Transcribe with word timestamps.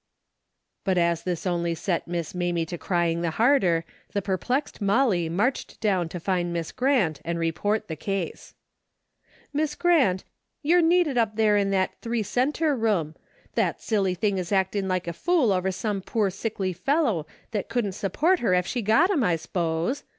But 0.83 0.97
as 0.97 1.21
this 1.21 1.45
only 1.45 1.75
set 1.75 2.07
Miss 2.07 2.33
Mamie 2.33 2.65
to 2.65 2.77
crying 2.79 3.21
the 3.21 3.29
harder, 3.29 3.85
the 4.13 4.21
perplexed 4.23 4.81
Molly 4.81 5.29
marched 5.29 5.79
down 5.79 6.09
to 6.09 6.19
find 6.19 6.51
Miss 6.51 6.71
Grant 6.71 7.21
and 7.23 7.37
report 7.37 7.87
the 7.87 7.95
case." 7.95 8.55
Miss 9.53 9.75
Grant, 9.75 10.23
you're 10.63 10.81
needed 10.81 11.19
up 11.19 11.35
there 11.35 11.55
in 11.55 11.69
that 11.69 11.93
three 12.01 12.23
center 12.23 12.75
room. 12.75 13.13
That 13.53 13.79
silly 13.79 14.15
thing 14.15 14.39
is 14.39 14.51
actin' 14.51 14.87
like 14.87 15.07
a 15.07 15.13
fool 15.13 15.51
over 15.51 15.71
some 15.71 16.01
poor 16.01 16.31
sickly 16.31 16.73
fellow, 16.73 17.27
that 17.51 17.69
couldn't 17.69 17.91
support 17.91 18.39
her 18.39 18.55
ef 18.55 18.65
she 18.65 18.81
got 18.81 19.11
him, 19.11 19.23
I 19.23 19.35
s'pose. 19.35 20.01